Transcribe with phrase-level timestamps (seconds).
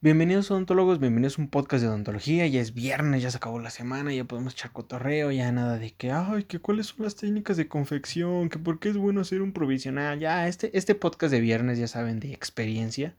[0.00, 2.46] Bienvenidos odontólogos, bienvenidos a un podcast de odontología.
[2.46, 5.90] Ya es viernes, ya se acabó la semana, ya podemos echar cotorreo, ya nada de
[5.92, 9.42] que, ay, que cuáles son las técnicas de confección, que por qué es bueno hacer
[9.42, 10.20] un provisional.
[10.20, 13.16] Ya, este, este podcast de viernes, ya saben, de experiencia,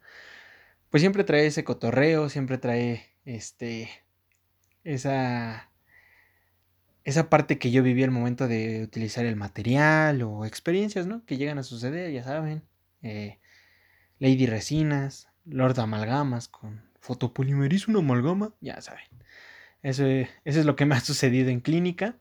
[0.89, 3.89] pues siempre trae ese cotorreo, siempre trae este,
[4.85, 5.69] esa,
[7.03, 11.25] esa parte que yo viví al momento de utilizar el material o experiencias, ¿no?
[11.25, 12.63] Que llegan a suceder, ya saben.
[13.01, 13.39] Eh,
[14.19, 19.05] Lady Resinas, Lord Amalgamas con fotopolimerizo una amalgama, ya saben.
[19.81, 22.17] Eso, eso es lo que me ha sucedido en clínica.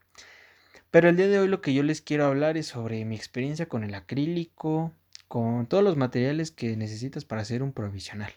[0.91, 3.69] Pero el día de hoy lo que yo les quiero hablar es sobre mi experiencia
[3.69, 4.95] con el acrílico,
[5.27, 8.33] con todos los materiales que necesitas para hacer un provisional.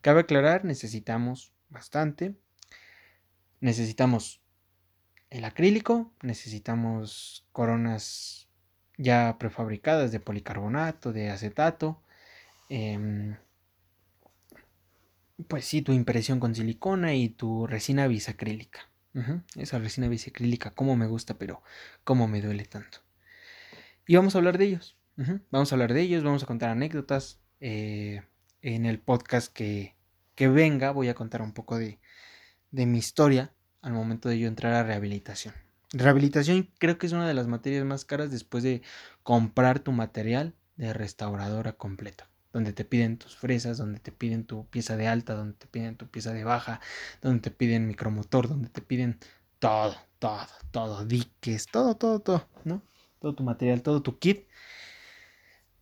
[0.00, 2.36] Cabe aclarar, necesitamos bastante.
[3.60, 4.40] Necesitamos
[5.30, 8.48] el acrílico, necesitamos coronas
[8.96, 12.02] ya prefabricadas de policarbonato, de acetato,
[12.70, 13.36] Em,
[15.48, 18.88] pues sí, tu impresión con silicona y tu resina bisacrílica.
[19.56, 21.62] Esa resina bisacrílica, como me gusta, pero
[22.04, 22.98] cómo me duele tanto.
[24.06, 24.96] Y vamos a hablar de ellos.
[25.50, 27.40] Vamos a hablar de ellos, vamos a contar anécdotas.
[27.60, 28.22] Eh,
[28.62, 29.94] en el podcast que,
[30.34, 31.98] que, venga voy a contar un poco de,
[32.70, 33.52] de mi historia
[33.82, 35.54] al momento de yo entrar a rehabilitación.
[35.92, 38.82] Rehabilitación creo que es una de las materias más caras después de
[39.22, 44.66] comprar tu material de restauradora completa donde te piden tus fresas, donde te piden tu
[44.66, 46.80] pieza de alta, donde te piden tu pieza de baja,
[47.22, 49.18] donde te piden micromotor, donde te piden
[49.58, 52.82] todo, todo, todo, diques, todo, todo, todo, ¿no?
[53.20, 54.46] Todo tu material, todo tu kit.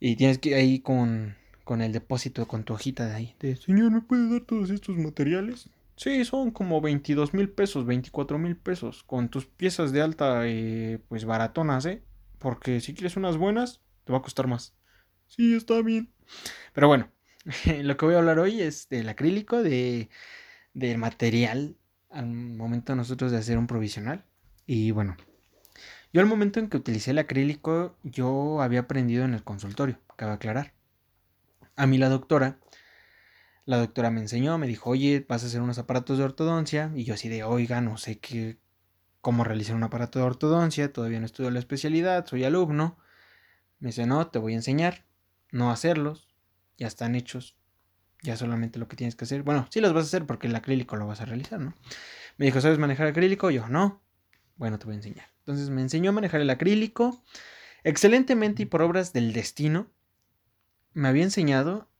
[0.01, 3.37] Y tienes que ir ahí con, con el depósito, con tu hojita de ahí.
[3.41, 5.69] De, Señor, ¿me puede dar todos estos materiales?
[5.97, 9.03] Sí, son como 22 mil pesos, 24 mil pesos.
[9.03, 12.05] Con tus piezas de alta, eh, pues baratonas, ¿eh?
[12.39, 14.75] Porque si quieres unas buenas, te va a costar más.
[15.27, 16.13] Sí, está bien.
[16.73, 17.11] Pero bueno,
[17.83, 20.09] lo que voy a hablar hoy es del acrílico, de,
[20.75, 21.77] del material
[22.11, 24.25] al momento nosotros de hacer un provisional.
[24.67, 25.17] Y bueno,
[26.13, 30.33] yo al momento en que utilicé el acrílico, yo había aprendido en el consultorio, cabe
[30.33, 30.73] aclarar.
[31.77, 32.59] A mí la doctora,
[33.65, 36.91] la doctora me enseñó, me dijo, oye, vas a hacer unos aparatos de ortodoncia.
[36.95, 38.59] Y yo así de, oiga, no sé qué,
[39.21, 42.99] cómo realizar un aparato de ortodoncia, todavía no estudio la especialidad, soy alumno.
[43.79, 45.05] Me dice, no, te voy a enseñar
[45.51, 46.28] no hacerlos,
[46.79, 47.57] ya están hechos,
[48.23, 49.43] ya solamente lo que tienes que hacer.
[49.43, 51.75] Bueno, sí los vas a hacer porque el acrílico lo vas a realizar, ¿no?
[52.39, 53.51] Me dijo, ¿sabes manejar acrílico?
[53.51, 54.01] Yo, no.
[54.57, 55.27] Bueno, te voy a enseñar.
[55.41, 57.23] Entonces me enseñó a manejar el acrílico
[57.85, 59.91] excelentemente y por obras del destino.
[60.95, 61.91] Me había enseñado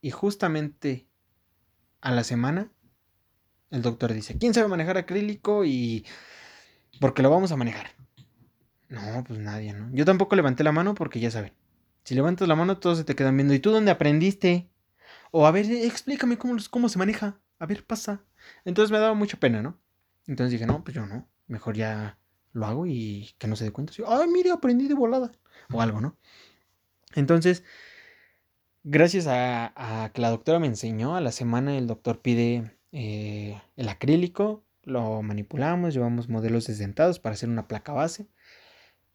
[0.00, 1.08] y justamente
[2.00, 2.70] a la semana
[3.70, 5.64] el doctor dice, ¿quién sabe manejar acrílico?
[5.64, 6.04] Y
[7.00, 7.90] porque lo vamos a manejar.
[8.88, 9.88] No, pues nadie, ¿no?
[9.92, 11.52] Yo tampoco levanté la mano porque ya saben,
[12.04, 13.54] si levantas la mano, todos se te quedan viendo.
[13.54, 14.68] ¿Y tú dónde aprendiste?
[15.30, 17.38] O a ver, explícame cómo, cómo se maneja.
[17.58, 18.22] A ver, pasa.
[18.64, 19.78] Entonces me daba mucha pena, ¿no?
[20.26, 21.28] Entonces dije, no, pues yo no.
[21.46, 22.18] Mejor ya
[22.52, 23.92] lo hago y que no se dé cuenta.
[24.06, 25.32] Ay, mire, aprendí de volada.
[25.72, 26.16] O algo, ¿no?
[27.14, 27.64] Entonces,
[28.82, 33.88] gracias a, que la doctora me enseñó, a la semana el doctor pide eh, el
[33.88, 38.28] acrílico, lo manipulamos, llevamos modelos desdentados para hacer una placa base.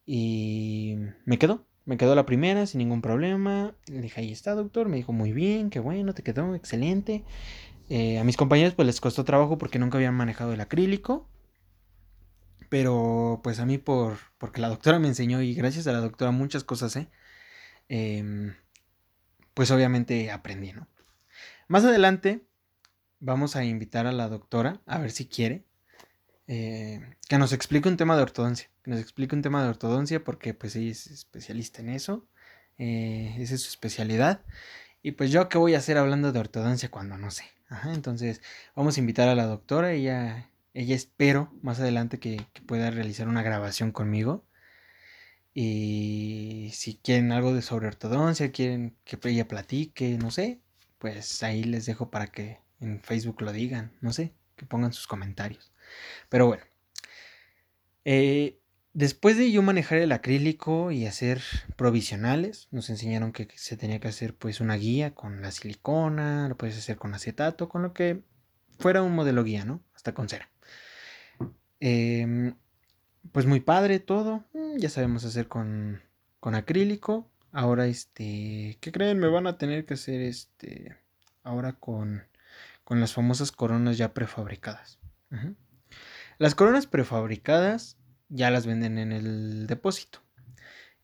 [0.06, 1.66] Y me quedó.
[1.86, 3.76] Me quedó la primera sin ningún problema.
[3.88, 4.90] Le dije, ahí está, doctor.
[4.90, 7.24] Me dijo, muy bien, qué bueno, te quedó excelente.
[7.90, 11.30] Eh, a mis compañeros pues les costó trabajo porque nunca habían manejado el acrílico.
[12.70, 16.32] Pero pues a mí por, porque la doctora me enseñó y gracias a la doctora
[16.32, 17.08] muchas cosas, ¿eh?
[17.88, 18.56] Em,
[19.54, 20.88] pues obviamente aprendí, ¿no?
[21.68, 22.46] Más adelante
[23.20, 25.66] vamos a invitar a la doctora a ver si quiere
[26.48, 30.24] eh, que nos explique un tema de ortodoncia, que nos explique un tema de ortodoncia
[30.24, 32.28] porque pues ella es especialista en eso,
[32.78, 34.42] eh, esa es su especialidad.
[35.02, 37.46] Y pues yo qué voy a hacer hablando de ortodoncia cuando no sé.
[37.86, 38.42] entonces
[38.76, 43.42] vamos a invitar a la doctora, ella, ella espero más adelante que, pueda realizar una
[43.42, 44.46] grabación conmigo.
[45.56, 50.60] Y si quieren algo de sobre ortodoncia, quieren que ella platique, no sé,
[51.00, 55.08] pues ahí les dejo para que en Facebook lo digan, no sé, que pongan sus
[55.08, 55.72] comentarios.
[56.30, 56.64] Pero bueno.
[58.08, 58.60] Eh,
[58.96, 61.42] después de yo manejar el acrílico y hacer
[61.76, 66.58] provisionales, nos enseñaron que se tenía que hacer pues una guía con la silicona, lo
[66.58, 68.24] puedes hacer con acetato, con lo que
[68.80, 69.84] fuera un modelo guía, ¿no?
[69.94, 70.50] Hasta con cera.
[71.82, 72.56] Em,
[73.34, 76.02] pues muy padre todo, mm, ya sabemos hacer con,
[76.40, 77.30] con acrílico.
[77.52, 79.20] Ahora, este, ¿qué creen?
[79.20, 80.98] Me van a tener que hacer este,
[81.44, 82.24] ahora con,
[82.86, 85.00] con las famosas coronas ya prefabricadas.
[86.38, 87.98] Las coronas prefabricadas
[88.30, 90.22] ya las venden en el depósito.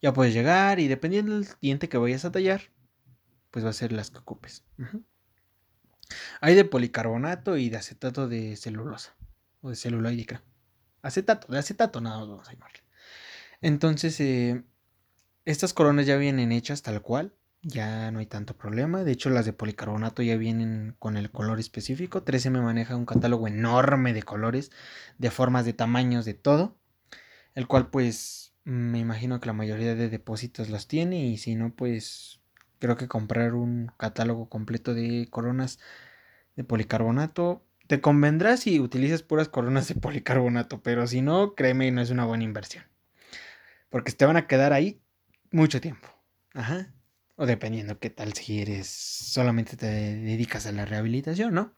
[0.01, 2.61] Ya puedes llegar y dependiendo del diente que vayas a tallar,
[3.51, 4.63] pues va a ser las que ocupes.
[6.39, 9.15] Hay de policarbonato y de acetato de celulosa.
[9.61, 10.41] O de celuloide.
[11.03, 12.79] Acetato, de acetato nada más vamos a llamarle.
[13.61, 14.63] Entonces, eh,
[15.45, 17.33] estas coronas ya vienen hechas tal cual.
[17.63, 19.03] Ya no hay tanto problema.
[19.03, 22.25] De hecho, las de policarbonato ya vienen con el color específico.
[22.25, 24.71] 13M maneja un catálogo enorme de colores,
[25.19, 26.80] de formas, de tamaños, de todo.
[27.55, 31.25] El cual, pues, me imagino que la mayoría de depósitos los tiene.
[31.27, 32.39] Y si no, pues,
[32.79, 35.79] creo que comprar un catálogo completo de coronas
[36.55, 41.99] de policarbonato te convendrá si utilizas puras coronas de policarbonato, pero si no, créeme, no
[41.99, 42.85] es una buena inversión.
[43.89, 45.01] Porque te van a quedar ahí
[45.51, 46.07] mucho tiempo.
[46.53, 46.93] Ajá.
[47.35, 51.75] O dependiendo qué tal si eres, solamente te dedicas a la rehabilitación, ¿no?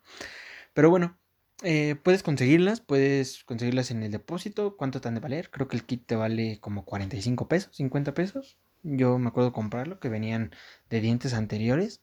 [0.76, 1.18] Pero bueno,
[1.64, 4.78] eh, puedes conseguirlas, puedes conseguirlas en el depósito.
[4.78, 5.50] ¿Cuánto te han de valer?
[5.50, 8.58] Creo que el kit te vale como 45 pesos, 50 pesos.
[8.84, 10.52] Yo me acuerdo comprarlo, que venían
[10.90, 12.02] de dientes anteriores.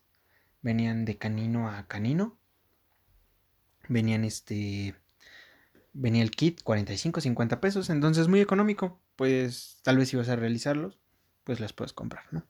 [0.63, 2.41] Venían de canino a canino
[3.91, 4.95] venían este
[5.93, 10.37] venía el kit 45 50 pesos entonces muy económico pues tal vez si vas a
[10.37, 10.99] realizarlos
[11.45, 12.45] pues las puedes comprar no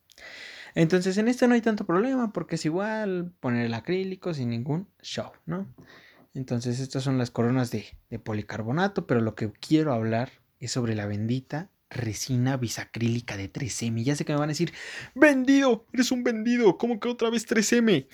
[0.75, 4.87] entonces en este no hay tanto problema porque es igual poner el acrílico sin ningún
[5.01, 5.67] show no
[6.35, 7.87] entonces estas son las coronas de,
[8.23, 14.15] policarbonato pero lo que quiero hablar es sobre la bendita resina bisacrílica de 3M ya
[14.15, 14.73] sé que me van a decir
[15.15, 18.07] vendido eres un vendido ¿cómo que otra vez 3M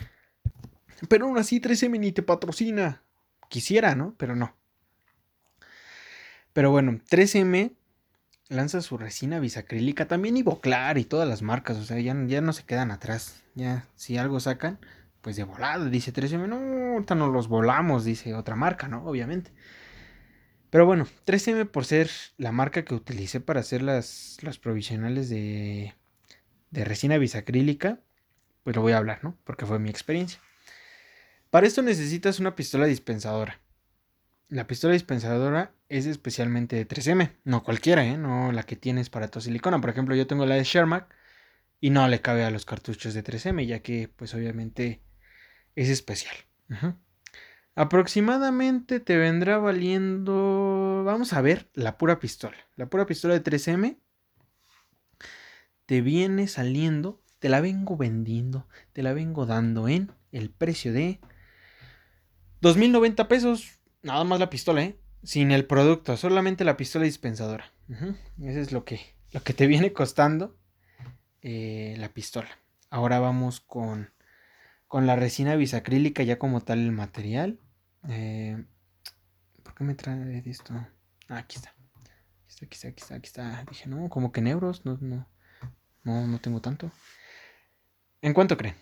[1.09, 3.03] pero aún así 3M ni te patrocina
[3.49, 4.15] Quisiera, ¿no?
[4.17, 4.55] Pero no.
[6.53, 7.73] Pero bueno, 3M
[8.49, 12.53] lanza su resina bisacrílica, también Ivoclar y todas las marcas, o sea, ya, ya no
[12.53, 13.43] se quedan atrás.
[13.55, 14.79] Ya, si algo sacan,
[15.27, 19.05] pues de volada, dice 3M, no, ahorita no los volamos, dice otra marca, ¿no?
[19.05, 19.51] Obviamente.
[20.71, 25.97] Pero bueno, 3M por ser la marca que utilicé para hacer las, las provisionales de,
[26.71, 27.99] de resina bisacrílica,
[28.63, 29.37] pues lo voy a hablar, ¿no?
[29.43, 30.39] Porque fue mi experiencia.
[31.51, 33.61] Para esto necesitas una pistola dispensadora.
[34.49, 38.17] La pistola dispensadora es especialmente de 3M, no cualquiera, ¿eh?
[38.17, 39.81] no la que tienes para tu silicona.
[39.81, 41.13] Por ejemplo, yo tengo la de Shermac
[41.81, 45.01] y no le cabe a los cartuchos de 3M, ya que pues obviamente
[45.77, 46.35] es especial.
[47.77, 52.57] Aproximadamente te vendrá valiendo, vamos a ver, la pura pistola.
[52.75, 53.99] La pura pistola de 3M
[55.85, 61.21] te viene saliendo, te la vengo vendiendo, te la vengo dando en el precio de
[62.63, 64.99] 2090 pesos, nada más la pistola, ¿eh?
[65.23, 67.73] Sin el producto, solamente la pistola dispensadora.
[68.41, 69.01] Eso es lo que,
[69.33, 70.57] lo que te viene costando
[71.43, 72.49] eh, la pistola.
[72.91, 74.11] Ahora vamos con,
[74.89, 77.61] con la resina bisacrílica ya como tal el material.
[78.09, 78.65] Eh,
[79.63, 80.75] ¿Por qué me trae esto?
[81.29, 81.75] Ah, aquí está.
[82.63, 85.29] Aquí está, aquí está, aquí está, Dije, no, como que en euros, no, no,
[86.05, 86.91] no, no tengo tanto.
[88.23, 88.77] ¿En cuánto creen?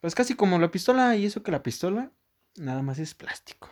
[0.00, 2.12] Pues casi como la pistola y eso que la pistola
[2.56, 3.68] nada más es plástico.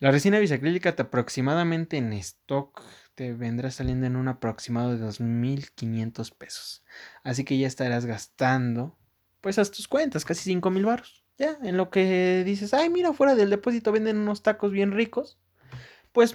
[0.00, 2.82] La resina bisacrílica te aproximadamente en stock
[3.14, 6.84] te vendrá saliendo en un aproximado de 2.500 pesos.
[7.24, 8.96] Así que ya estarás gastando,
[9.40, 11.24] pues haz tus cuentas, casi 5.000 baros.
[11.38, 15.38] Ya, en lo que dices, ay, mira, fuera del depósito venden unos tacos bien ricos.
[16.12, 16.34] Pues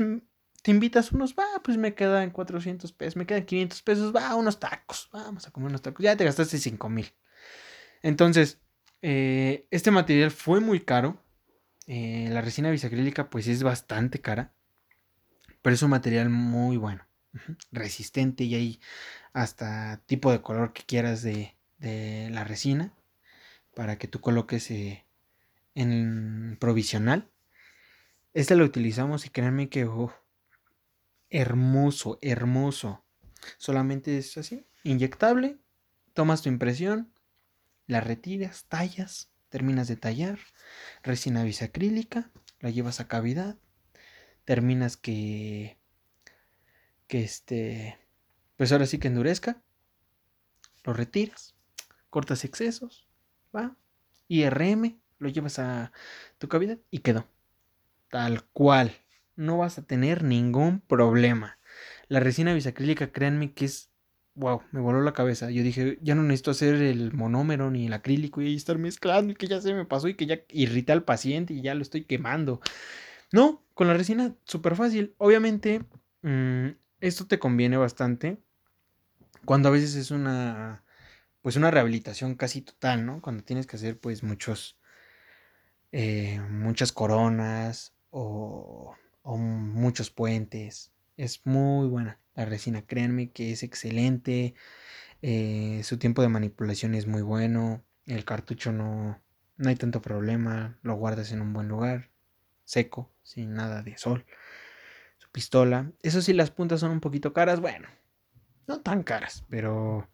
[0.61, 4.59] te invitas unos, va, pues me quedan 400 pesos, me quedan 500 pesos, va, unos
[4.59, 6.01] tacos, vamos a comer unos tacos.
[6.03, 7.13] Ya te gastaste 5.000.
[8.01, 8.61] Entonces,
[9.01, 11.21] eh, este material fue muy caro.
[11.85, 14.53] Eh, la resina bisacrílica pues es bastante cara.
[15.61, 17.05] Pero es un material muy bueno.
[17.71, 18.79] Resistente y hay
[19.33, 21.52] hasta tipo de color que quieras de,
[21.83, 22.93] la resina.
[23.75, 25.05] Para que tú coloques eh,
[25.75, 27.29] en provisional.
[28.33, 30.13] Este lo utilizamos y créanme que oh,
[31.29, 33.03] hermoso, hermoso.
[33.57, 35.57] Solamente es así, inyectable.
[36.13, 37.11] Tomas tu impresión,
[37.87, 40.39] la retiras, tallas, terminas de tallar,
[41.01, 43.57] resina bisacrílica, la llevas a cavidad,
[44.45, 45.79] terminas que,
[47.07, 47.97] que este,
[48.57, 49.63] pues ahora sí que endurezca,
[50.83, 51.52] lo retiras,
[52.13, 53.07] cortas excesos,
[53.55, 53.75] va,
[54.27, 55.91] IRM, lo llevas a
[56.37, 57.27] tu cavidad y quedó.
[58.11, 58.91] Tal cual.
[59.35, 61.57] No vas a tener ningún problema.
[62.07, 63.89] La resina bisacrílica, créanme que es
[64.35, 65.49] wow, me voló la cabeza.
[65.49, 69.35] Yo dije, ya no necesito hacer el monómero ni el acrílico y estar mezclando y
[69.35, 72.03] que ya se me pasó y que ya irrita al paciente y ya lo estoy
[72.03, 72.61] quemando.
[73.31, 75.15] No, con la resina súper fácil.
[75.17, 75.83] Obviamente,
[76.21, 76.67] mm,
[77.01, 78.37] esto te conviene bastante
[79.45, 80.82] cuando a veces es una,
[81.43, 83.21] pues una rehabilitación casi total, ¿no?
[83.21, 84.79] Cuando tienes que hacer pues muchos,
[85.91, 90.91] eh, muchas coronas o, o muchos puentes.
[91.17, 92.19] Es muy buena.
[92.33, 94.55] La resina, créanme que es excelente.
[95.21, 97.83] Eh, su tiempo de manipulación es muy bueno.
[98.05, 99.21] El cartucho no,
[99.57, 102.09] no hay tanto problema, lo guardas en un buen lugar,
[102.65, 104.25] seco, sin nada de sol.
[105.17, 107.87] Su pistola, eso sí, las puntas son un poquito caras, bueno,
[108.67, 110.09] no tan caras, pero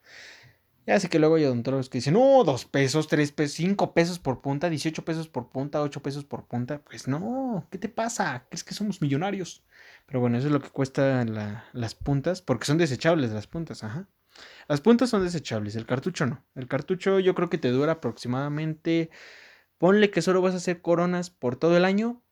[0.90, 4.18] ya sé que luego hay odontólogos que dicen, no, dos pesos, tres pesos, cinco pesos
[4.18, 6.80] por punta, 18 pesos por punta, ocho pesos por punta.
[6.80, 8.48] Pues no, ¿qué te pasa?
[8.50, 9.64] Es que somos millonarios.
[10.08, 11.24] Pero bueno, eso es lo que cuesta
[11.74, 14.08] las puntas, porque son desechables las puntas, ajá.
[14.68, 16.44] Las puntas son desechables, el cartucho no.
[16.56, 19.12] El cartucho yo creo que te dura aproximadamente,
[19.78, 22.24] ponle que solo vas a hacer coronas por todo el año.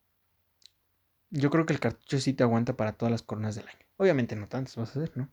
[1.29, 3.85] Yo creo que el cartucho sí te aguanta para todas las coronas del año.
[3.97, 5.29] Obviamente no tantas vas a hacer, ¿no?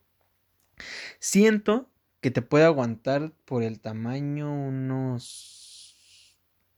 [1.20, 1.88] Siento
[2.24, 5.94] que te puede aguantar por el tamaño unos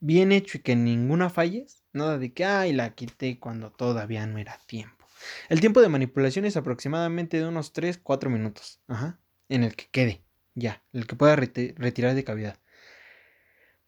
[0.00, 1.84] bien hecho y que ninguna falles.
[1.92, 5.06] Nada de que, ay, la quité cuando todavía no era tiempo.
[5.48, 8.80] El tiempo de manipulación es aproximadamente de unos 3, 4 minutos.
[8.88, 9.20] Ajá.
[9.48, 10.24] En el que quede.
[10.56, 10.82] Ya.
[10.92, 12.58] El que pueda retirar de cavidad.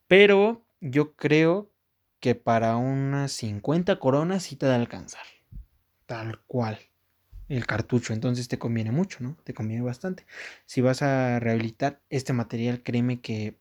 [0.06, 1.72] Pero yo creo
[2.20, 5.26] que para unas 50 coronas sí te da a alcanzar.
[6.06, 6.78] Tal cual
[7.48, 9.36] el cartucho, entonces te conviene mucho, ¿no?
[9.44, 10.26] Te conviene bastante.
[10.66, 13.56] Si vas a rehabilitar este material, créeme que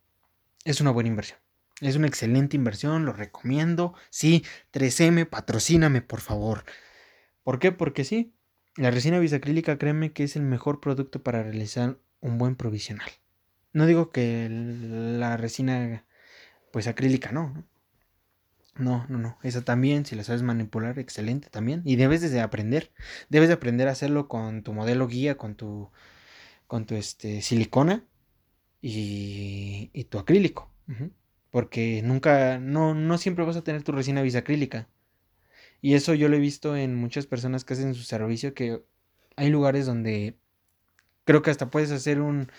[0.65, 1.39] es una buena inversión.
[1.79, 3.93] Es una excelente inversión, lo recomiendo.
[4.09, 6.65] Sí, 3M, patrocíname, por favor.
[7.43, 7.71] ¿Por qué?
[7.71, 8.33] Porque sí,
[8.75, 13.09] la resina bisacrílica, créeme que es el mejor producto para realizar un buen provisional.
[13.73, 16.03] No digo que la resina
[16.71, 17.63] pues acrílica no,
[18.79, 19.37] no, no, no.
[19.43, 21.81] Esa también, si la sabes manipular, excelente también.
[21.85, 22.91] Y debes de aprender.
[23.29, 25.91] Debes de aprender a hacerlo con tu modelo guía, con tu,
[26.67, 28.03] con tu este, silicona
[28.81, 30.71] y, y tu acrílico.
[31.51, 34.87] Porque nunca, no, no siempre vas a tener tu resina bisacrílica.
[35.81, 38.83] Y eso yo lo he visto en muchas personas que hacen su servicio, que
[39.35, 40.37] hay lugares donde
[41.25, 42.51] creo que hasta puedes hacer un,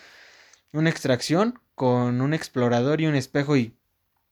[0.72, 3.76] una extracción con un explorador y un espejo y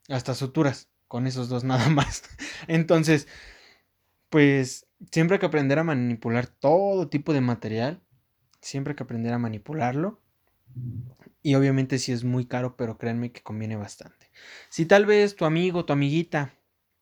[0.09, 2.23] hasta suturas con esos dos nada más.
[2.69, 3.29] Entonces,
[4.31, 8.03] pues siempre hay que aprender a manipular todo tipo de material.
[8.61, 10.21] Siempre hay que aprender a manipularlo.
[11.43, 14.31] Y obviamente si es muy caro, pero créanme que conviene bastante.
[14.69, 16.53] Si tal vez tu amigo, tu amiguita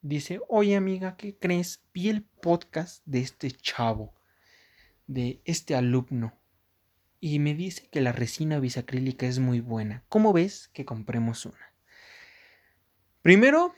[0.03, 1.83] dice, oye amiga, ¿qué crees?
[1.93, 4.15] Vi el podcast de este chavo,
[5.07, 6.35] de este alumno,
[7.21, 10.05] y me dice que la resina bisacrílica es muy buena.
[10.11, 11.74] ¿Cómo ves que compremos una?
[13.25, 13.75] Primero,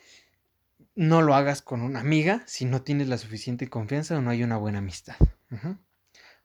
[0.97, 4.43] no lo hagas con una amiga si no tienes la suficiente confianza o no hay
[4.43, 5.15] una buena amistad.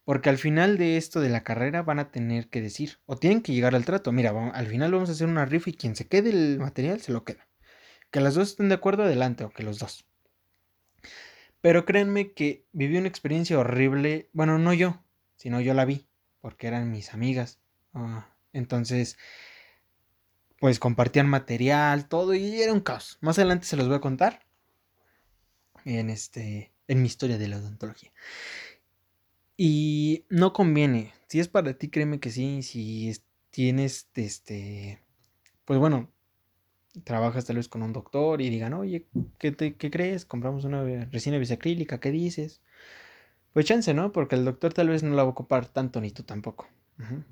[0.06, 3.42] Porque al final de esto de la carrera van a tener que decir, o tienen
[3.42, 6.06] que llegar al trato, mira, al final vamos a hacer una rifa y quien se
[6.06, 7.48] quede el material se lo queda.
[8.12, 10.06] Que las dos estén de acuerdo, adelante, o que los dos.
[11.60, 15.04] Pero créanme que viví una experiencia horrible, bueno, no yo,
[15.38, 16.06] sino yo la vi,
[16.40, 17.58] porque eran mis amigas.
[17.96, 19.18] Ah, entonces,
[20.62, 23.18] pues compartían material, todo, y era un caos.
[23.20, 24.46] Más adelante se los voy a contar
[25.86, 28.12] en este en mi historia de la odontología.
[29.58, 31.14] Y no conviene.
[31.28, 32.62] Si es para ti, créeme que sí.
[32.62, 33.12] Si
[33.50, 35.02] tienes este.
[35.66, 36.12] Pues bueno.
[37.06, 39.08] Trabajas tal vez con un doctor y digan, oye,
[39.40, 40.26] ¿qué, qué crees?
[40.26, 42.62] Compramos una resina bisacrílica, ¿qué dices?
[43.54, 44.12] Pues chance, ¿no?
[44.12, 46.68] Porque el doctor tal vez no la va a ocupar tanto, ni tú tampoco.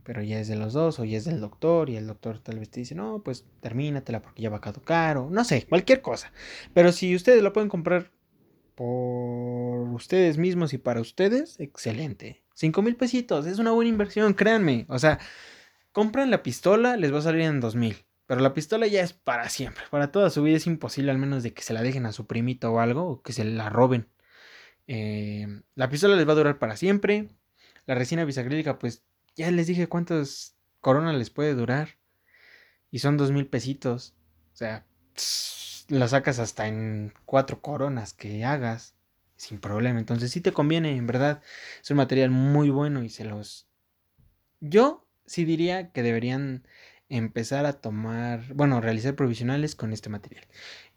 [0.03, 2.59] Pero ya es de los dos, o ya es del doctor, y el doctor tal
[2.59, 6.01] vez te dice, no, pues termínatela porque ya va a caducar, o no sé, cualquier
[6.01, 6.31] cosa.
[6.73, 8.11] Pero si ustedes lo pueden comprar
[8.75, 12.43] por ustedes mismos y para ustedes, excelente.
[12.53, 14.85] Cinco mil pesitos, es una buena inversión, créanme.
[14.89, 15.19] O sea,
[15.91, 18.05] compran la pistola, les va a salir en dos mil.
[18.25, 19.83] Pero la pistola ya es para siempre.
[19.89, 22.27] Para toda su vida es imposible, al menos de que se la dejen a su
[22.27, 24.07] primito o algo, o que se la roben.
[24.87, 27.27] Eh, la pistola les va a durar para siempre.
[27.85, 29.03] La resina bisacrílica, pues
[29.39, 31.97] ya les dije cuántas coronas les puede durar.
[32.91, 34.13] Y son dos mil pesitos.
[34.51, 34.85] O sea,
[35.87, 38.95] la sacas hasta en cuatro coronas que hagas.
[39.37, 39.97] Sin problema.
[39.97, 41.41] Entonces sí te conviene, en verdad.
[41.81, 43.69] Es un material muy bueno y se los...
[44.59, 46.67] Yo sí diría que deberían
[47.07, 50.45] empezar a tomar, bueno, realizar provisionales con este material.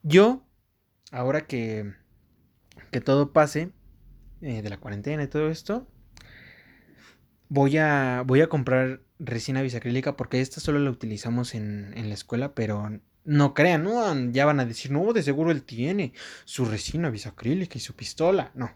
[0.03, 0.45] Yo,
[1.13, 1.95] ahora que,
[2.91, 3.71] que todo pase,
[4.41, 5.87] eh, de la cuarentena y todo esto,
[7.53, 12.15] voy a, voy a comprar resina bisacrílica porque esta solo la utilizamos en, en la
[12.15, 16.15] escuela, pero no crean, no, ya van a decir, no, de seguro él tiene
[16.47, 18.53] su resina bisacrílica y su pistola.
[18.55, 18.71] No,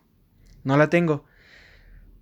[0.62, 1.24] no la tengo.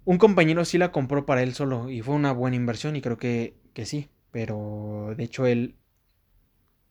[0.05, 3.17] Un compañero sí la compró para él solo y fue una buena inversión y creo
[3.17, 5.75] que, que sí, pero de hecho él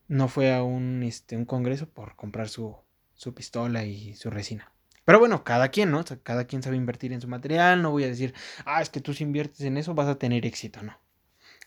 [0.08, 2.76] no fue a un, este, un congreso por comprar su,
[3.14, 4.73] su pistola y su resina.
[5.04, 6.04] Pero bueno, cada quien, ¿no?
[6.22, 7.82] cada quien sabe invertir en su material.
[7.82, 8.34] No voy a decir,
[8.64, 10.98] ah, es que tú si inviertes en eso vas a tener éxito, no.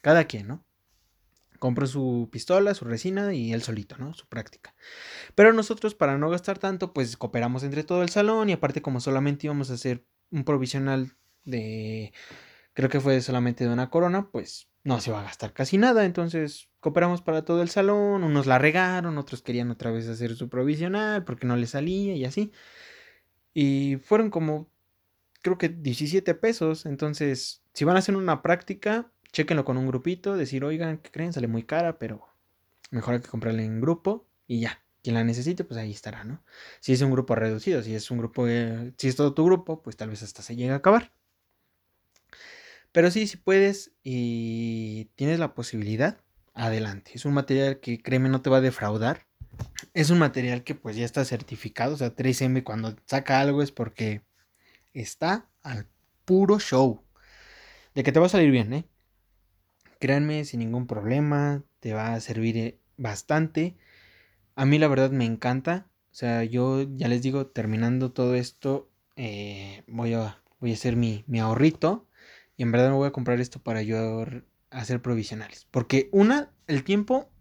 [0.01, 0.63] Cada quien, ¿no?
[1.60, 4.13] Compró su pistola, su resina y él solito, ¿no?
[4.13, 4.75] Su práctica.
[5.36, 9.00] Pero nosotros, para no gastar tanto, pues cooperamos entre todo el salón y aparte como
[9.00, 11.13] solamente íbamos a hacer un provisional
[11.46, 12.13] de,
[12.74, 16.06] creo que fue solamente de una corona, pues no se va a gastar casi nada.
[16.06, 20.48] Entonces cooperamos para todo el salón, unos la regaron, otros querían otra vez hacer su
[20.50, 22.51] provisional porque no les salía y así.
[23.60, 24.70] Y fueron como,
[25.42, 26.86] creo que 17 pesos.
[26.86, 31.34] Entonces, si van a hacer una práctica, Chequenlo con un grupito, decir, oigan, ¿qué creen?
[31.34, 32.28] Sale muy cara, pero
[32.92, 34.82] mejor hay que comprarla en grupo y ya.
[35.04, 36.44] Quien la necesite, pues ahí estará, ¿no?
[36.80, 39.96] Si es un grupo reducido, si es un grupo, si es todo tu grupo, pues
[39.98, 41.12] tal vez hasta se llegue a acabar.
[42.92, 46.20] Pero sí, si puedes y tienes la posibilidad,
[46.54, 47.12] adelante.
[47.14, 49.26] Es un material que, créeme, no te va a defraudar.
[49.98, 51.96] Es un material que pues ya está certificado.
[51.96, 54.22] O sea, 3M cuando saca algo es porque
[54.94, 55.88] está al
[56.24, 57.01] puro show.
[57.96, 58.86] De que te va a salir bien, ¿eh?
[60.00, 63.75] Créanme, sin ningún problema, te va a servir eh, bastante.
[64.54, 65.88] A mí la verdad me encanta.
[66.12, 70.96] O sea, yo ya les digo, terminando todo esto, eh, voy, a, voy a hacer
[70.96, 72.08] mi, mi ahorrito.
[72.56, 74.27] Y en verdad me voy a comprar esto para yo
[74.70, 75.66] hacer provisionales.
[75.72, 77.32] Porque una, el tiempo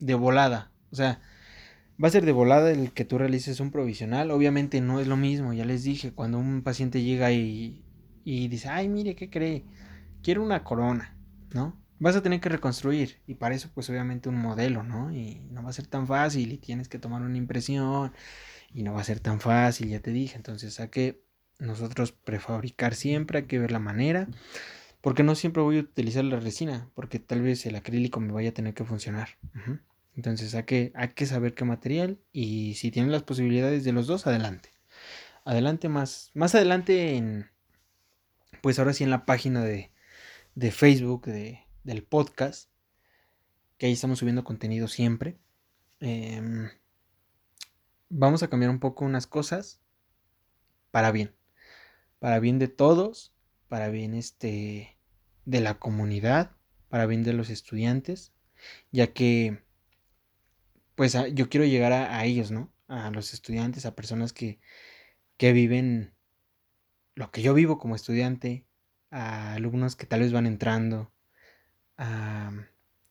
[0.00, 0.72] de volada.
[0.90, 1.20] O sea,
[2.02, 4.30] va a ser de volada el que tú realices un provisional.
[4.30, 7.84] Obviamente no es lo mismo, ya les dije, cuando un paciente llega y,
[8.24, 9.64] y dice, ay, mire, ¿qué cree?
[10.22, 11.16] Quiero una corona,
[11.52, 11.82] ¿no?
[12.02, 15.12] vas a tener que reconstruir y para eso pues obviamente un modelo, ¿no?
[15.12, 18.12] Y no va a ser tan fácil y tienes que tomar una impresión
[18.74, 21.22] y no va a ser tan fácil, ya te dije, entonces hay que
[21.60, 24.26] nosotros prefabricar siempre, hay que ver la manera,
[25.00, 28.48] porque no siempre voy a utilizar la resina, porque tal vez el acrílico me vaya
[28.48, 29.28] a tener que funcionar.
[30.16, 34.06] Entonces hay que, hay que saber qué material y si tienen las posibilidades de los
[34.06, 34.70] dos, adelante.
[35.44, 37.50] Adelante más, más adelante en,
[38.60, 39.90] pues ahora sí en la página de,
[40.54, 42.70] de Facebook de, del podcast,
[43.78, 45.38] que ahí estamos subiendo contenido siempre.
[46.00, 46.68] Em,
[48.08, 49.80] vamos a cambiar un poco unas cosas
[50.90, 51.34] para bien.
[52.18, 53.34] Para bien de todos,
[53.68, 54.96] para bien este
[55.44, 56.52] de la comunidad,
[56.88, 58.32] para bien de los estudiantes,
[58.92, 59.62] ya que
[60.94, 62.72] pues yo quiero llegar a, ellos, ¿no?
[62.88, 64.60] A los estudiantes, a personas que,
[65.36, 66.12] que viven
[67.14, 68.64] lo que yo vivo como estudiante,
[69.10, 71.12] a alumnos que tal vez van entrando,
[71.96, 72.52] a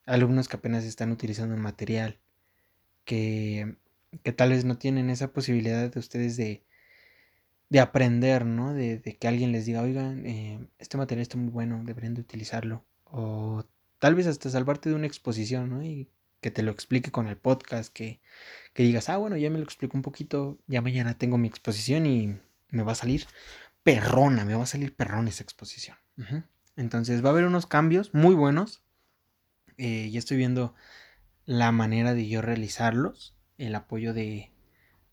[0.05, 2.19] alumnos que apenas están utilizando el material,
[3.05, 3.75] que,
[4.23, 6.63] que tal vez no tienen esa posibilidad de ustedes de,
[7.69, 8.73] de aprender, ¿no?
[8.73, 12.21] De, de, que alguien les diga, oigan, eh, este material está muy bueno, deberían de
[12.21, 12.85] utilizarlo.
[13.05, 13.65] O
[13.99, 15.83] tal vez hasta salvarte de una exposición, ¿no?
[15.83, 16.09] Y
[16.41, 18.19] que te lo explique con el podcast, que,
[18.73, 22.05] que digas, ah, bueno, ya me lo explico un poquito, ya mañana tengo mi exposición
[22.05, 22.37] y
[22.69, 23.27] me va a salir
[23.83, 25.97] perrona, me va a salir perrona esa exposición.
[26.75, 28.83] Entonces va a haber unos cambios muy buenos.
[29.77, 30.75] Eh, ya estoy viendo
[31.45, 33.35] la manera de yo realizarlos.
[33.57, 34.51] El apoyo de,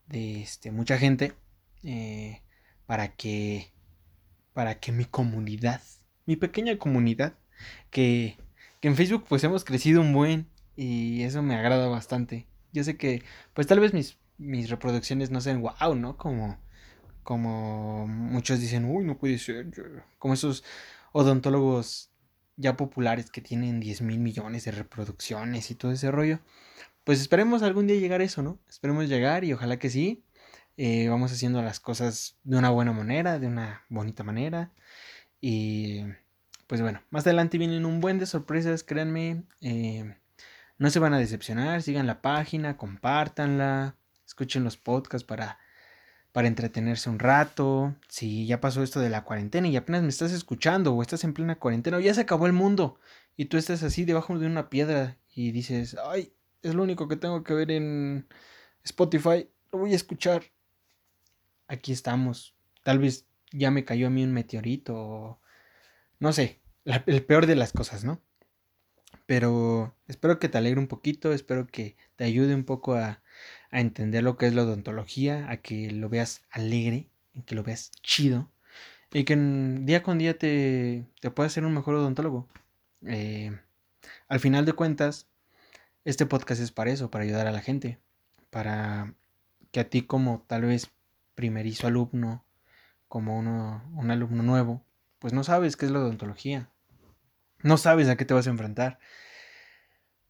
[0.07, 1.33] de este, mucha gente.
[1.83, 2.41] Eh,
[2.85, 3.71] para que.
[4.53, 5.81] Para que mi comunidad.
[6.25, 7.33] Mi pequeña comunidad.
[7.89, 8.37] Que,
[8.81, 10.47] que en Facebook pues hemos crecido un buen.
[10.81, 12.47] Y eso me agrada bastante.
[12.71, 13.21] Yo sé que.
[13.53, 16.15] Pues tal vez mis, mis reproducciones no sean wow, ¿no?
[16.15, 16.57] Como.
[17.23, 19.67] Como muchos dicen, uy, no puede ser.
[20.19, 20.63] Como esos
[21.11, 22.11] odontólogos
[22.55, 26.39] ya populares que tienen 10 mil millones de reproducciones y todo ese rollo.
[27.03, 28.57] Pues esperemos algún día llegar a eso, ¿no?
[28.69, 30.23] Esperemos llegar y ojalá que sí.
[30.77, 34.71] Eh, vamos haciendo las cosas de una buena manera, de una bonita manera.
[35.41, 36.05] Y
[36.67, 39.43] pues bueno, más adelante vienen un buen de sorpresas, créanme.
[39.59, 40.15] Eh,
[40.79, 45.59] no se van a decepcionar, sigan la página, compártanla, escuchen los podcasts para
[46.31, 47.95] para entretenerse un rato.
[48.07, 51.33] Si ya pasó esto de la cuarentena y apenas me estás escuchando o estás en
[51.33, 52.99] plena cuarentena o ya se acabó el mundo
[53.35, 57.15] y tú estás así debajo de una piedra y dices, ay, es lo único que
[57.15, 58.27] tengo que ver en
[58.83, 60.43] Spotify, lo voy a escuchar.
[61.67, 62.55] Aquí estamos.
[62.83, 65.41] Tal vez ya me cayó a mí un meteorito o
[66.19, 68.21] no sé, el peor de las cosas, ¿no?
[69.25, 73.21] Pero espero que te alegre un poquito, espero que te ayude un poco a,
[73.71, 77.09] a entender lo que es la odontología, a que lo veas alegre,
[77.45, 78.49] que lo veas chido
[79.11, 82.47] y que día con día te, te puedas ser un mejor odontólogo.
[83.05, 83.57] Eh,
[84.27, 85.27] al final de cuentas,
[86.05, 87.99] este podcast es para eso, para ayudar a la gente,
[88.49, 89.13] para
[89.71, 90.89] que a ti como tal vez
[91.35, 92.43] primerizo alumno,
[93.07, 94.83] como uno, un alumno nuevo,
[95.19, 96.69] pues no sabes qué es la odontología,
[97.63, 98.99] no sabes a qué te vas a enfrentar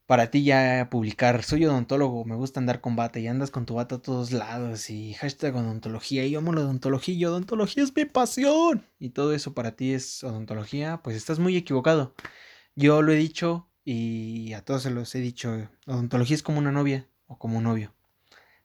[0.09, 3.75] para ti ya publicar, soy odontólogo, me gusta andar con bata y andas con tu
[3.75, 8.05] bata a todos lados y hashtag odontología y amo la odontología y odontología es mi
[8.05, 12.15] pasión y todo eso para ti es odontología, pues estás muy equivocado.
[12.73, 16.71] Yo lo he dicho y a todos se los he dicho, odontología es como una
[16.71, 17.93] novia o como un novio,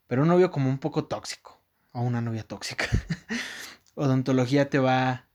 [0.07, 1.61] pero un novio como un poco tóxico
[1.93, 2.87] o una novia tóxica.
[3.95, 5.29] odontología te va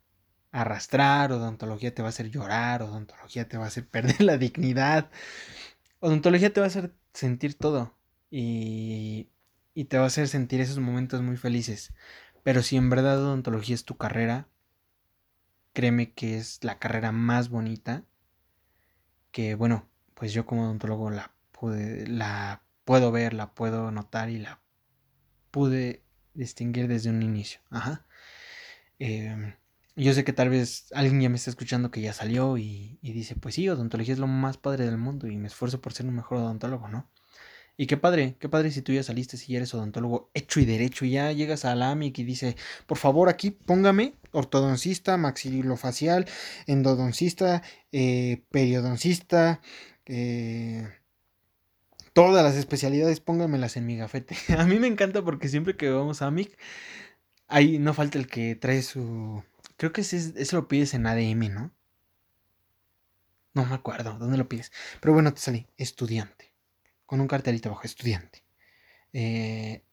[0.51, 5.09] arrastrar, odontología te va a hacer llorar, odontología te va a hacer perder la dignidad,
[5.99, 7.95] odontología te va a hacer sentir todo
[8.31, 9.29] y,
[9.73, 11.93] y te va a hacer sentir esos momentos muy felices.
[12.43, 14.47] Pero si en verdad odontología es tu carrera,
[15.73, 18.03] créeme que es la carrera más bonita
[19.31, 24.39] que, bueno, pues yo como odontólogo la, pude, la puedo ver, la puedo notar y
[24.39, 24.59] la
[25.51, 27.62] pude distinguir desde un inicio.
[27.69, 28.05] Ajá.
[28.99, 29.55] Em,
[29.95, 33.36] yo sé que tal vez alguien ya me está escuchando que ya salió y, dice,
[33.36, 36.15] pues sí, odontología es lo más padre del mundo y me esfuerzo por ser un
[36.15, 37.10] mejor odontólogo, ¿no?
[37.78, 40.65] Y qué padre, qué padre si tú ya saliste, si ya eres odontólogo hecho y
[40.65, 46.28] derecho y ya llegas a la AMIC y dice, por favor aquí póngame ortodoncista, maxilofacial,
[46.67, 49.62] endodoncista, eh, periodoncista,
[50.06, 50.89] eh,
[52.12, 54.36] todas las especialidades, póngamelas en mi gafete.
[54.58, 56.58] a mí me encanta porque siempre que vamos a AMIC,
[57.47, 59.43] ahí no falta el que trae su...
[59.80, 61.74] Creo que eso lo pides en ADM, ¿no?
[63.56, 64.72] No me acuerdo, ¿dónde lo pides?
[65.02, 66.50] Pero bueno, te salí, estudiante
[67.10, 68.44] con un cartelito abajo, estudiante.
[69.13, 69.84] Eh,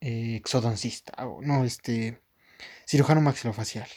[0.00, 1.12] eh, exodoncista,
[1.42, 2.22] no, este,
[2.86, 3.88] cirujano maxilofacial,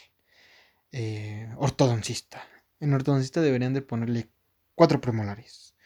[0.90, 2.42] eh, ortodoncista.
[2.80, 4.28] En ortodoncista deberían de ponerle
[4.74, 5.76] cuatro premolares.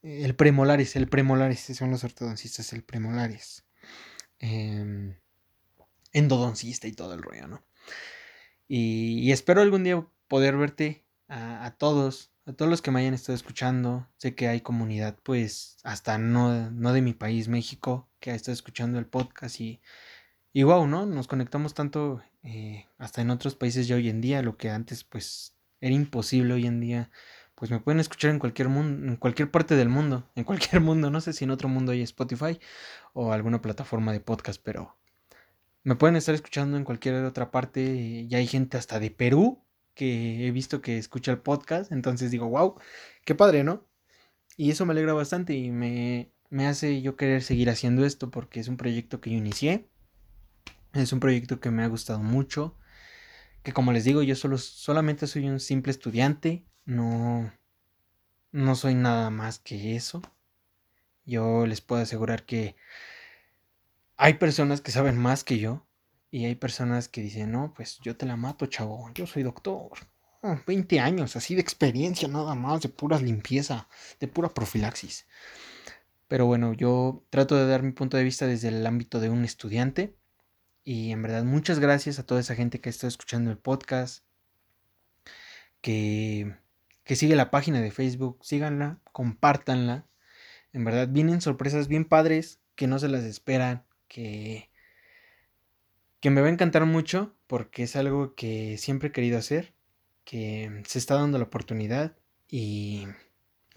[0.00, 3.66] El premolares, el premolares, son los ortodoncistas, el premolares.
[4.38, 5.18] Em,
[6.14, 7.62] endodoncista y todo el rollo, ¿no?
[8.68, 13.36] Y, espero algún día poder verte a, todos a todos los que me hayan estado
[13.36, 14.08] escuchando.
[14.16, 18.54] Sé que hay comunidad, pues, hasta no, no de mi país, México, que ha estado
[18.54, 19.80] escuchando el podcast y,
[20.52, 21.06] y wow, ¿no?
[21.06, 25.04] Nos conectamos tanto eh, hasta en otros países ya hoy en día, lo que antes,
[25.04, 27.10] pues, era imposible hoy en día.
[27.54, 31.10] Pues me pueden escuchar en cualquier mundo, en cualquier parte del mundo, en cualquier mundo,
[31.10, 32.58] no sé si en otro mundo hay Spotify
[33.12, 34.96] o alguna plataforma de podcast, pero
[35.84, 38.26] me pueden estar escuchando en cualquier otra parte.
[38.26, 42.48] Ya hay gente hasta de Perú que he visto que escucha el podcast, entonces digo,
[42.48, 42.76] wow,
[43.24, 43.86] qué padre, ¿no?
[44.56, 48.60] Y eso me alegra bastante y me, me hace yo querer seguir haciendo esto porque
[48.60, 49.88] es un proyecto que yo inicié,
[50.94, 52.76] es un proyecto que me ha gustado mucho,
[53.62, 57.52] que como les digo, yo solo, solamente soy un simple estudiante, no,
[58.52, 60.22] no soy nada más que eso.
[61.24, 62.76] Yo les puedo asegurar que
[64.16, 65.86] hay personas que saben más que yo,
[66.34, 69.92] y hay personas que dicen, no, pues yo te la mato, chavo, yo soy doctor.
[70.66, 75.28] 20 años, así de experiencia nada más, de pura limpieza, de pura profilaxis.
[76.26, 79.44] Pero bueno, yo trato de dar mi punto de vista desde el ámbito de un
[79.44, 80.16] estudiante.
[80.82, 84.24] Y en verdad, muchas gracias a toda esa gente que está escuchando el podcast.
[85.80, 86.56] Que,
[87.04, 90.08] que sigue la página de Facebook, síganla, compártanla.
[90.72, 94.70] En verdad, vienen sorpresas bien padres que no se las esperan, que
[96.20, 99.74] que me va a encantar mucho porque es algo que siempre he querido hacer,
[100.24, 102.16] que se está dando la oportunidad
[102.48, 103.06] y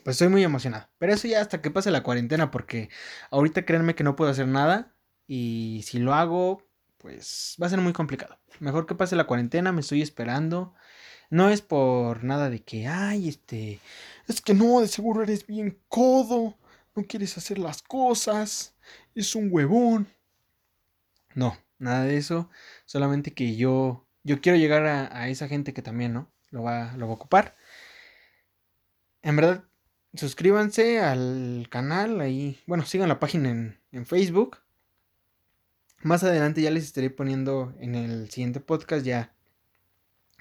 [0.06, 0.88] pues estoy muy emocionado.
[0.98, 2.90] Pero eso ya hasta que pase la cuarentena porque
[3.32, 4.96] ahorita créanme que no puedo hacer nada
[5.28, 6.66] y si lo hago
[7.00, 8.40] pues va a ser muy complicado.
[8.62, 10.74] Mejor que pase la cuarentena, me estoy esperando.
[11.30, 13.82] No es por nada de que, ay, este,
[14.28, 16.56] es que no, de seguro eres bien codo,
[16.96, 18.74] no quieres hacer las cosas,
[19.16, 20.08] es un huevón.
[21.38, 22.50] No, nada de eso,
[22.88, 26.32] solamente que yo, yo quiero llegar a, esa gente que también, ¿no?
[26.50, 27.56] Lo va, lo va a ocupar.
[29.22, 29.64] En verdad,
[30.16, 34.58] suscríbanse al canal, ahí, bueno, sigan la página en, en Facebook.
[36.02, 39.36] Más adelante ya les estaré poniendo en el siguiente podcast, ya,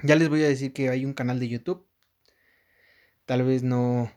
[0.02, 1.86] ya les voy a decir que hay un canal de YouTube.
[3.26, 4.10] Tal vez no,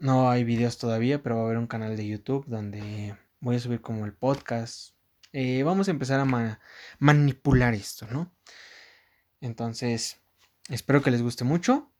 [0.00, 3.60] no hay videos todavía, pero va a haber un canal de YouTube donde voy a
[3.60, 4.95] subir como el podcast,
[5.38, 6.58] eh, vamos a empezar a
[6.98, 8.34] manipular esto, ¿no?
[9.42, 10.22] Entonces,
[10.70, 11.92] espero que les guste mucho.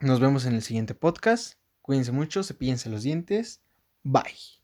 [0.00, 1.60] Nos vemos en el siguiente podcast.
[1.80, 3.62] Cuídense mucho, cepillense los dientes.
[4.02, 4.59] Bye.